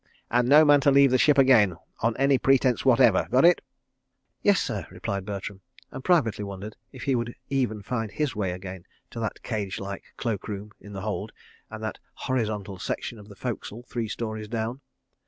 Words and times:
And 0.31 0.49
no 0.49 0.65
man 0.65 0.81
to 0.81 0.89
leave 0.89 1.11
the 1.11 1.19
ship 1.19 1.37
again, 1.37 1.75
on 1.99 2.17
any 2.17 2.39
pretence 2.39 2.83
whatever. 2.83 3.27
Got 3.29 3.45
it?" 3.45 3.61
"Yes, 4.41 4.59
sir," 4.59 4.87
replied 4.89 5.25
Bertram, 5.27 5.61
and 5.91 6.03
privately 6.03 6.43
wondered 6.43 6.75
if 6.91 7.03
he 7.03 7.13
would 7.13 7.35
even 7.51 7.83
find 7.83 8.09
his 8.09 8.35
way 8.35 8.51
again 8.51 8.87
to 9.11 9.19
that 9.19 9.43
cage 9.43 9.79
like 9.79 10.05
cloak 10.17 10.47
room 10.47 10.71
in 10.79 10.93
the 10.93 11.01
hold, 11.01 11.33
and 11.69 11.83
that 11.83 11.99
"horizontal 12.15 12.79
section 12.79 13.19
of 13.19 13.29
the 13.29 13.35
fo'c'sle 13.35 13.83
three 13.87 14.07
storeys 14.07 14.47
down." 14.47 14.81